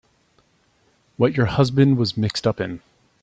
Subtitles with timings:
[1.17, 2.81] What your husband was mixed up in.